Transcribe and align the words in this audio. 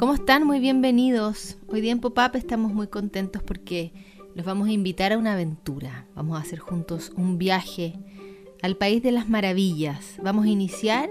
¿Cómo 0.00 0.14
están? 0.14 0.46
Muy 0.46 0.60
bienvenidos. 0.60 1.58
Hoy 1.68 1.82
día 1.82 1.92
en 1.92 2.00
Pop-Up 2.00 2.34
estamos 2.34 2.72
muy 2.72 2.86
contentos 2.86 3.42
porque 3.42 3.92
los 4.34 4.46
vamos 4.46 4.68
a 4.68 4.72
invitar 4.72 5.12
a 5.12 5.18
una 5.18 5.34
aventura. 5.34 6.06
Vamos 6.14 6.38
a 6.38 6.40
hacer 6.40 6.58
juntos 6.58 7.12
un 7.18 7.36
viaje 7.36 7.98
al 8.62 8.78
País 8.78 9.02
de 9.02 9.12
las 9.12 9.28
Maravillas. 9.28 10.14
Vamos 10.22 10.46
a 10.46 10.48
iniciar 10.48 11.10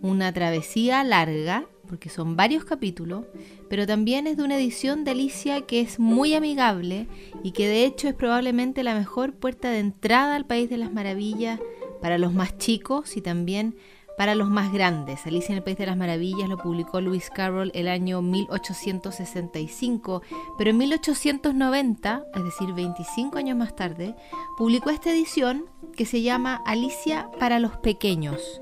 una 0.00 0.32
travesía 0.32 1.04
larga, 1.04 1.66
porque 1.86 2.08
son 2.08 2.34
varios 2.34 2.64
capítulos, 2.64 3.26
pero 3.68 3.86
también 3.86 4.26
es 4.26 4.38
de 4.38 4.44
una 4.44 4.56
edición 4.56 5.04
de 5.04 5.10
Alicia 5.10 5.60
que 5.66 5.82
es 5.82 5.98
muy 5.98 6.32
amigable 6.32 7.08
y 7.44 7.50
que 7.50 7.68
de 7.68 7.84
hecho 7.84 8.08
es 8.08 8.14
probablemente 8.14 8.82
la 8.82 8.94
mejor 8.94 9.34
puerta 9.34 9.70
de 9.70 9.80
entrada 9.80 10.34
al 10.34 10.46
País 10.46 10.70
de 10.70 10.78
las 10.78 10.94
Maravillas 10.94 11.60
para 12.00 12.16
los 12.16 12.32
más 12.32 12.56
chicos 12.56 13.18
y 13.18 13.20
también 13.20 13.76
para 14.20 14.34
los 14.34 14.50
más 14.50 14.70
grandes. 14.70 15.26
Alicia 15.26 15.54
en 15.54 15.56
el 15.56 15.64
País 15.64 15.78
de 15.78 15.86
las 15.86 15.96
Maravillas 15.96 16.46
lo 16.46 16.58
publicó 16.58 17.00
Lewis 17.00 17.30
Carroll 17.30 17.72
el 17.74 17.88
año 17.88 18.20
1865, 18.20 20.20
pero 20.58 20.68
en 20.68 20.76
1890, 20.76 22.24
es 22.34 22.44
decir, 22.44 22.74
25 22.74 23.38
años 23.38 23.56
más 23.56 23.74
tarde, 23.74 24.14
publicó 24.58 24.90
esta 24.90 25.10
edición 25.10 25.64
que 25.96 26.04
se 26.04 26.20
llama 26.20 26.62
Alicia 26.66 27.30
para 27.38 27.60
los 27.60 27.78
pequeños. 27.78 28.60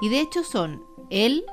Y 0.00 0.10
de 0.10 0.20
hecho 0.20 0.44
son 0.44 0.84
él, 1.10 1.44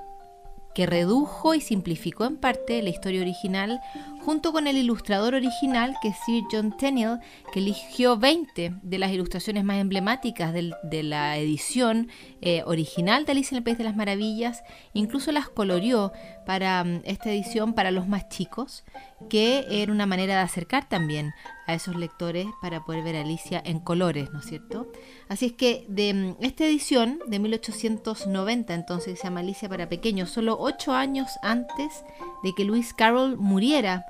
que 0.78 0.86
redujo 0.86 1.56
y 1.56 1.60
simplificó 1.60 2.26
en 2.26 2.38
parte 2.38 2.84
la 2.84 2.92
historia 2.92 3.22
original, 3.22 3.82
junto 4.20 4.52
con 4.52 4.68
el 4.68 4.78
ilustrador 4.78 5.34
original, 5.34 5.96
que 6.04 6.10
es 6.10 6.18
Sir 6.24 6.44
John 6.52 6.78
Tenniel, 6.78 7.18
que 7.52 7.62
eligió 7.62 8.16
20 8.16 8.76
de 8.84 8.98
las 9.00 9.12
ilustraciones 9.12 9.64
más 9.64 9.80
emblemáticas 9.80 10.54
de 10.54 11.02
la 11.02 11.36
edición 11.40 12.10
eh, 12.42 12.62
original 12.68 13.26
de 13.26 13.32
Alicia 13.32 13.56
en 13.56 13.58
el 13.58 13.64
País 13.64 13.80
de 13.80 13.86
las 13.86 13.96
Maravillas, 13.96 14.64
incluso 14.94 15.32
las 15.32 15.50
colorió 15.50 16.12
para 16.46 16.84
mm, 16.84 17.02
esta 17.06 17.32
edición 17.32 17.74
para 17.74 17.90
los 17.90 18.08
más 18.08 18.30
chicos, 18.30 18.84
que 19.32 19.66
era 19.72 19.92
una 19.92 20.06
manera 20.06 20.36
de 20.36 20.42
acercar 20.42 20.88
también 20.88 21.34
a 21.68 21.74
esos 21.74 21.96
lectores 21.96 22.48
para 22.62 22.86
poder 22.86 23.04
ver 23.04 23.18
a 23.18 23.22
Alicia 23.22 23.62
en 23.64 23.80
colores, 23.80 24.32
¿no 24.32 24.40
es 24.40 24.46
cierto? 24.46 24.88
Así 25.28 25.48
es 25.48 25.54
que 25.54 25.86
de 25.90 26.14
mm, 26.14 26.44
esta 26.44 26.66
edición 26.66 27.20
de 27.28 27.40
1890, 27.40 28.74
entonces 28.74 29.20
se 29.20 29.26
llama 29.26 29.42
Alicia 29.42 29.70
para 29.70 29.90
pequeños, 29.90 30.30
solo 30.30 30.58
ocho 30.60 30.94
años 30.94 31.28
antes 31.44 32.04
de 32.44 32.54
que 32.56 32.64
Lewis 32.64 32.94
Carroll 32.94 33.38
muriera, 33.38 34.06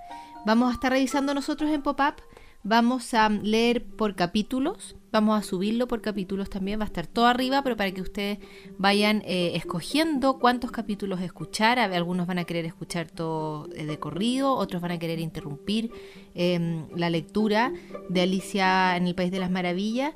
vamos 0.45 0.69
a 0.69 0.73
estar 0.73 0.91
revisando 0.91 1.33
nosotros 1.33 1.71
en 1.71 1.81
Pop-Up, 1.81 2.21
vamos 2.63 3.13
a 3.13 3.29
leer 3.29 3.83
por 3.85 4.15
capítulos, 4.15 4.95
vamos 5.11 5.39
a 5.39 5.43
subirlo 5.43 5.87
por 5.87 6.01
capítulos 6.01 6.49
también, 6.49 6.79
va 6.79 6.83
a 6.83 6.87
estar 6.87 7.07
todo 7.07 7.27
arriba, 7.27 7.61
pero 7.63 7.77
para 7.77 7.91
que 7.91 8.01
ustedes 8.01 8.39
vayan 8.77 9.23
eh, 9.25 9.51
escogiendo 9.55 10.39
cuántos 10.39 10.71
capítulos 10.71 11.21
escuchar, 11.21 11.79
algunos 11.79 12.27
van 12.27 12.39
a 12.39 12.43
querer 12.43 12.65
escuchar 12.65 13.09
todo 13.09 13.69
eh, 13.73 13.85
de 13.85 13.99
corrido, 13.99 14.53
otros 14.53 14.81
van 14.81 14.91
a 14.91 14.99
querer 14.99 15.19
interrumpir 15.19 15.91
em, 16.35 16.87
la 16.95 17.09
lectura 17.09 17.71
de 18.09 18.21
Alicia 18.21 18.97
en 18.97 19.07
el 19.07 19.15
País 19.15 19.31
de 19.31 19.39
las 19.39 19.51
Maravillas. 19.51 20.13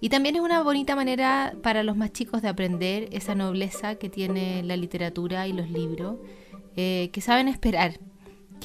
Y 0.00 0.10
también 0.10 0.36
es 0.36 0.42
una 0.42 0.62
bonita 0.62 0.94
manera 0.96 1.54
para 1.62 1.82
los 1.82 1.96
más 1.96 2.12
chicos 2.12 2.42
de 2.42 2.48
aprender 2.48 3.08
esa 3.12 3.34
nobleza 3.34 3.94
que 3.94 4.10
tiene 4.10 4.62
la 4.62 4.76
literatura 4.76 5.48
y 5.48 5.54
los 5.54 5.70
libros, 5.70 6.16
eh, 6.76 7.08
que 7.10 7.22
saben 7.22 7.48
esperar, 7.48 7.98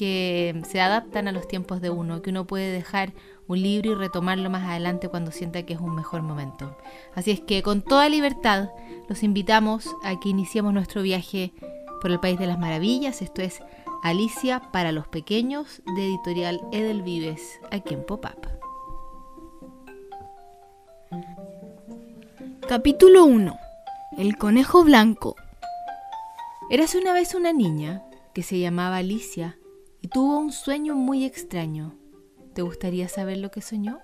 que 0.00 0.62
se 0.66 0.80
adaptan 0.80 1.28
a 1.28 1.32
los 1.32 1.46
tiempos 1.46 1.82
de 1.82 1.90
uno, 1.90 2.22
que 2.22 2.30
uno 2.30 2.46
puede 2.46 2.72
dejar 2.72 3.12
un 3.48 3.60
libro 3.60 3.90
y 3.90 3.94
retomarlo 3.94 4.48
más 4.48 4.66
adelante 4.66 5.10
cuando 5.10 5.30
sienta 5.30 5.66
que 5.66 5.74
es 5.74 5.78
un 5.78 5.94
mejor 5.94 6.22
momento. 6.22 6.74
Así 7.14 7.32
es 7.32 7.40
que 7.42 7.62
con 7.62 7.82
toda 7.82 8.08
libertad 8.08 8.70
los 9.10 9.22
invitamos 9.22 9.94
a 10.02 10.18
que 10.18 10.30
iniciemos 10.30 10.72
nuestro 10.72 11.02
viaje 11.02 11.52
por 12.00 12.10
el 12.10 12.18
País 12.18 12.38
de 12.38 12.46
las 12.46 12.58
Maravillas. 12.58 13.20
Esto 13.20 13.42
es 13.42 13.60
Alicia 14.02 14.62
para 14.72 14.90
los 14.90 15.06
Pequeños 15.06 15.82
de 15.94 16.06
editorial 16.06 16.62
Edelvives, 16.72 17.60
aquí 17.70 17.92
en 17.92 18.06
Pop-Up. 18.06 18.48
Capítulo 22.66 23.26
1. 23.26 23.54
El 24.16 24.38
conejo 24.38 24.82
blanco. 24.82 25.36
Érase 26.70 26.96
una 26.96 27.12
vez 27.12 27.34
una 27.34 27.52
niña 27.52 28.02
que 28.32 28.42
se 28.42 28.58
llamaba 28.58 28.96
Alicia 28.96 29.58
tuvo 30.12 30.38
un 30.38 30.52
sueño 30.52 30.94
muy 30.94 31.24
extraño. 31.24 31.94
¿Te 32.54 32.62
gustaría 32.62 33.08
saber 33.08 33.38
lo 33.38 33.50
que 33.50 33.60
soñó? 33.60 33.98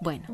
Bueno, 0.00 0.26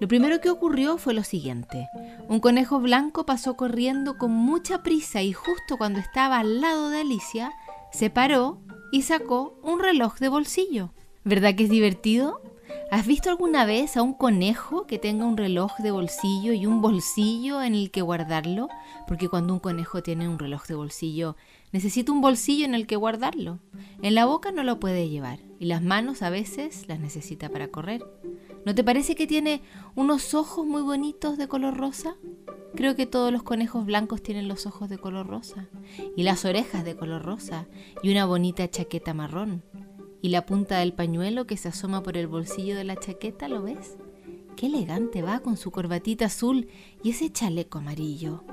lo 0.00 0.08
primero 0.08 0.40
que 0.40 0.50
ocurrió 0.50 0.98
fue 0.98 1.14
lo 1.14 1.22
siguiente. 1.22 1.88
Un 2.28 2.40
conejo 2.40 2.80
blanco 2.80 3.24
pasó 3.24 3.56
corriendo 3.56 4.18
con 4.18 4.32
mucha 4.32 4.82
prisa 4.82 5.22
y 5.22 5.32
justo 5.32 5.76
cuando 5.76 6.00
estaba 6.00 6.38
al 6.38 6.60
lado 6.60 6.90
de 6.90 7.02
Alicia, 7.02 7.52
se 7.92 8.10
paró 8.10 8.60
y 8.90 9.02
sacó 9.02 9.58
un 9.62 9.80
reloj 9.80 10.18
de 10.18 10.28
bolsillo. 10.28 10.92
¿Verdad 11.24 11.54
que 11.54 11.64
es 11.64 11.70
divertido? 11.70 12.41
¿Has 12.90 13.06
visto 13.06 13.30
alguna 13.30 13.64
vez 13.64 13.96
a 13.96 14.02
un 14.02 14.12
conejo 14.12 14.86
que 14.86 14.98
tenga 14.98 15.24
un 15.24 15.38
reloj 15.38 15.78
de 15.78 15.90
bolsillo 15.90 16.52
y 16.52 16.66
un 16.66 16.82
bolsillo 16.82 17.62
en 17.62 17.74
el 17.74 17.90
que 17.90 18.02
guardarlo? 18.02 18.68
Porque 19.08 19.28
cuando 19.28 19.54
un 19.54 19.60
conejo 19.60 20.02
tiene 20.02 20.28
un 20.28 20.38
reloj 20.38 20.66
de 20.66 20.74
bolsillo, 20.74 21.36
necesita 21.72 22.12
un 22.12 22.20
bolsillo 22.20 22.66
en 22.66 22.74
el 22.74 22.86
que 22.86 22.96
guardarlo. 22.96 23.60
En 24.02 24.14
la 24.14 24.26
boca 24.26 24.52
no 24.52 24.62
lo 24.62 24.78
puede 24.78 25.08
llevar 25.08 25.38
y 25.58 25.66
las 25.66 25.82
manos 25.82 26.22
a 26.22 26.28
veces 26.28 26.86
las 26.86 27.00
necesita 27.00 27.48
para 27.48 27.68
correr. 27.68 28.04
¿No 28.66 28.74
te 28.74 28.84
parece 28.84 29.14
que 29.14 29.26
tiene 29.26 29.62
unos 29.94 30.34
ojos 30.34 30.66
muy 30.66 30.82
bonitos 30.82 31.38
de 31.38 31.48
color 31.48 31.76
rosa? 31.76 32.16
Creo 32.74 32.94
que 32.94 33.06
todos 33.06 33.32
los 33.32 33.42
conejos 33.42 33.84
blancos 33.84 34.22
tienen 34.22 34.48
los 34.48 34.66
ojos 34.66 34.88
de 34.88 34.98
color 34.98 35.26
rosa 35.26 35.68
y 36.16 36.22
las 36.22 36.44
orejas 36.44 36.84
de 36.84 36.96
color 36.96 37.22
rosa 37.22 37.66
y 38.02 38.10
una 38.10 38.24
bonita 38.24 38.68
chaqueta 38.68 39.14
marrón. 39.14 39.62
¿Y 40.22 40.28
la 40.28 40.46
punta 40.46 40.78
del 40.78 40.92
pañuelo 40.92 41.46
que 41.46 41.56
se 41.56 41.68
asoma 41.68 42.02
por 42.04 42.16
el 42.16 42.28
bolsillo 42.28 42.76
de 42.76 42.84
la 42.84 42.96
chaqueta, 42.96 43.48
lo 43.48 43.62
ves? 43.62 43.96
Qué 44.56 44.66
elegante 44.66 45.20
va 45.20 45.40
con 45.40 45.56
su 45.56 45.72
corbatita 45.72 46.26
azul 46.26 46.68
y 47.02 47.10
ese 47.10 47.32
chaleco 47.32 47.78
amarillo. 47.78 48.44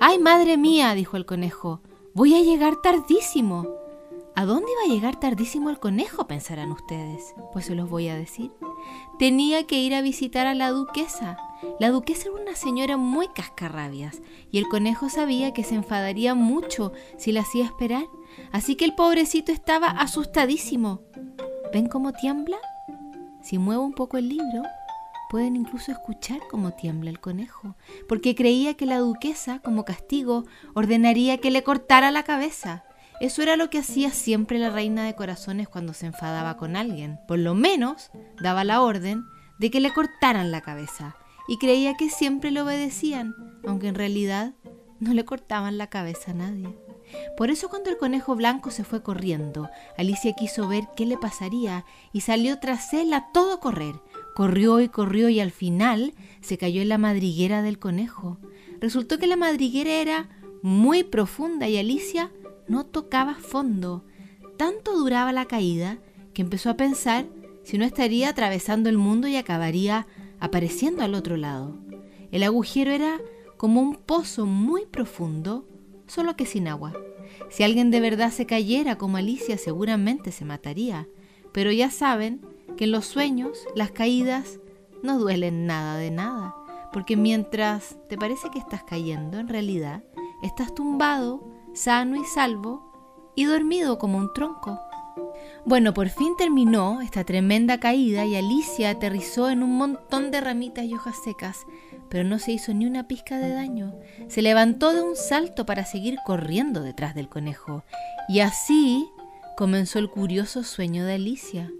¡Ay, 0.00 0.18
madre 0.18 0.56
mía! 0.56 0.94
dijo 0.94 1.18
el 1.18 1.26
conejo. 1.26 1.82
Voy 2.14 2.34
a 2.34 2.42
llegar 2.42 2.80
tardísimo. 2.80 3.68
¿A 4.34 4.46
dónde 4.46 4.72
iba 4.72 4.90
a 4.90 4.94
llegar 4.96 5.20
tardísimo 5.20 5.68
el 5.68 5.78
conejo? 5.78 6.26
pensarán 6.26 6.72
ustedes. 6.72 7.34
Pues 7.52 7.66
se 7.66 7.74
los 7.74 7.90
voy 7.90 8.08
a 8.08 8.16
decir. 8.16 8.50
Tenía 9.18 9.66
que 9.66 9.80
ir 9.80 9.94
a 9.94 10.02
visitar 10.02 10.46
a 10.46 10.54
la 10.54 10.70
duquesa. 10.70 11.38
La 11.78 11.90
duquesa 11.90 12.28
era 12.28 12.42
una 12.42 12.56
señora 12.56 12.96
muy 12.96 13.28
cascarrabias 13.28 14.20
y 14.50 14.58
el 14.58 14.68
conejo 14.68 15.08
sabía 15.08 15.52
que 15.52 15.64
se 15.64 15.76
enfadaría 15.76 16.34
mucho 16.34 16.92
si 17.18 17.30
la 17.30 17.42
hacía 17.42 17.64
esperar 17.64 18.04
Así 18.50 18.76
que 18.76 18.84
el 18.84 18.94
pobrecito 18.94 19.52
estaba 19.52 19.88
asustadísimo. 19.88 21.02
¿Ven 21.72 21.88
cómo 21.88 22.12
tiembla? 22.12 22.58
Si 23.42 23.58
muevo 23.58 23.84
un 23.84 23.94
poco 23.94 24.18
el 24.18 24.28
libro, 24.28 24.62
pueden 25.30 25.56
incluso 25.56 25.90
escuchar 25.90 26.40
cómo 26.50 26.72
tiembla 26.72 27.10
el 27.10 27.20
conejo, 27.20 27.76
porque 28.08 28.34
creía 28.34 28.74
que 28.74 28.86
la 28.86 28.98
duquesa, 28.98 29.60
como 29.60 29.84
castigo, 29.84 30.44
ordenaría 30.74 31.38
que 31.38 31.50
le 31.50 31.62
cortara 31.62 32.10
la 32.10 32.22
cabeza. 32.22 32.84
Eso 33.22 33.40
era 33.40 33.54
lo 33.54 33.70
que 33.70 33.78
hacía 33.78 34.10
siempre 34.10 34.58
la 34.58 34.70
reina 34.70 35.04
de 35.04 35.14
corazones 35.14 35.68
cuando 35.68 35.94
se 35.94 36.06
enfadaba 36.06 36.56
con 36.56 36.74
alguien. 36.74 37.20
Por 37.28 37.38
lo 37.38 37.54
menos 37.54 38.10
daba 38.42 38.64
la 38.64 38.82
orden 38.82 39.24
de 39.60 39.70
que 39.70 39.78
le 39.78 39.92
cortaran 39.94 40.50
la 40.50 40.60
cabeza, 40.60 41.14
y 41.46 41.56
creía 41.58 41.94
que 41.94 42.10
siempre 42.10 42.50
le 42.50 42.62
obedecían, 42.62 43.36
aunque 43.64 43.86
en 43.86 43.94
realidad 43.94 44.54
no 44.98 45.14
le 45.14 45.24
cortaban 45.24 45.78
la 45.78 45.86
cabeza 45.86 46.32
a 46.32 46.34
nadie. 46.34 46.76
Por 47.36 47.50
eso 47.50 47.68
cuando 47.68 47.90
el 47.90 47.96
conejo 47.96 48.34
blanco 48.34 48.72
se 48.72 48.82
fue 48.82 49.04
corriendo, 49.04 49.70
Alicia 49.96 50.32
quiso 50.32 50.66
ver 50.66 50.88
qué 50.96 51.06
le 51.06 51.16
pasaría 51.16 51.84
y 52.12 52.22
salió 52.22 52.58
tras 52.58 52.92
él 52.92 53.14
a 53.14 53.30
todo 53.30 53.60
correr. 53.60 53.94
Corrió 54.34 54.80
y 54.80 54.88
corrió 54.88 55.28
y 55.28 55.38
al 55.38 55.52
final 55.52 56.14
se 56.40 56.58
cayó 56.58 56.82
en 56.82 56.88
la 56.88 56.98
madriguera 56.98 57.62
del 57.62 57.78
conejo. 57.78 58.38
Resultó 58.80 59.18
que 59.18 59.28
la 59.28 59.36
madriguera 59.36 59.92
era 59.92 60.28
muy 60.60 61.04
profunda 61.04 61.68
y 61.68 61.78
Alicia 61.78 62.32
no 62.72 62.86
tocaba 62.86 63.34
fondo. 63.34 64.02
Tanto 64.56 64.96
duraba 64.96 65.30
la 65.32 65.44
caída 65.44 65.98
que 66.32 66.40
empezó 66.40 66.70
a 66.70 66.76
pensar 66.78 67.26
si 67.64 67.76
no 67.76 67.84
estaría 67.84 68.30
atravesando 68.30 68.88
el 68.88 68.96
mundo 68.96 69.28
y 69.28 69.36
acabaría 69.36 70.06
apareciendo 70.40 71.04
al 71.04 71.14
otro 71.14 71.36
lado. 71.36 71.76
El 72.30 72.42
agujero 72.42 72.90
era 72.90 73.20
como 73.58 73.82
un 73.82 73.94
pozo 73.94 74.46
muy 74.46 74.86
profundo 74.86 75.68
solo 76.06 76.34
que 76.34 76.46
sin 76.46 76.66
agua. 76.66 76.94
Si 77.50 77.62
alguien 77.62 77.90
de 77.90 78.00
verdad 78.00 78.30
se 78.30 78.46
cayera 78.46 78.96
como 78.96 79.18
Alicia, 79.18 79.58
seguramente 79.58 80.32
se 80.32 80.46
mataría. 80.46 81.06
Pero 81.52 81.70
ya 81.72 81.90
saben 81.90 82.40
que 82.78 82.84
en 82.84 82.92
los 82.92 83.04
sueños 83.04 83.66
las 83.76 83.90
caídas 83.90 84.60
no 85.02 85.18
duelen 85.18 85.66
nada 85.66 85.98
de 85.98 86.10
nada, 86.10 86.54
porque 86.90 87.16
mientras 87.16 87.98
te 88.08 88.16
parece 88.16 88.48
que 88.50 88.58
estás 88.58 88.82
cayendo, 88.82 89.38
en 89.38 89.48
realidad 89.48 90.04
estás 90.42 90.74
tumbado, 90.74 91.51
sano 91.74 92.16
y 92.16 92.24
salvo, 92.24 92.92
y 93.34 93.44
dormido 93.44 93.98
como 93.98 94.18
un 94.18 94.32
tronco. 94.32 94.80
Bueno, 95.64 95.94
por 95.94 96.08
fin 96.08 96.34
terminó 96.36 97.00
esta 97.00 97.24
tremenda 97.24 97.78
caída 97.78 98.24
y 98.24 98.34
Alicia 98.34 98.90
aterrizó 98.90 99.48
en 99.48 99.62
un 99.62 99.76
montón 99.76 100.30
de 100.30 100.40
ramitas 100.40 100.84
y 100.84 100.94
hojas 100.94 101.16
secas, 101.22 101.66
pero 102.08 102.24
no 102.24 102.38
se 102.38 102.52
hizo 102.52 102.74
ni 102.74 102.84
una 102.84 103.06
pizca 103.06 103.38
de 103.38 103.50
daño. 103.50 103.94
Se 104.28 104.42
levantó 104.42 104.92
de 104.92 105.02
un 105.02 105.16
salto 105.16 105.64
para 105.64 105.84
seguir 105.84 106.18
corriendo 106.26 106.82
detrás 106.82 107.14
del 107.14 107.28
conejo. 107.28 107.84
Y 108.28 108.40
así 108.40 109.08
comenzó 109.56 109.98
el 109.98 110.10
curioso 110.10 110.64
sueño 110.64 111.04
de 111.04 111.14
Alicia. 111.14 111.70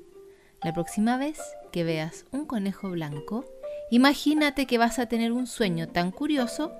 La 0.62 0.72
próxima 0.72 1.16
vez 1.16 1.40
que 1.72 1.82
veas 1.82 2.24
un 2.30 2.46
conejo 2.46 2.90
blanco, 2.90 3.44
imagínate 3.90 4.66
que 4.66 4.78
vas 4.78 5.00
a 5.00 5.06
tener 5.06 5.32
un 5.32 5.46
sueño 5.46 5.88
tan 5.88 6.12
curioso 6.12 6.72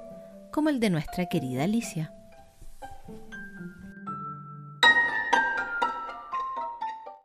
como 0.52 0.68
el 0.68 0.78
de 0.78 0.90
nuestra 0.90 1.26
querida 1.26 1.64
Alicia. 1.64 2.14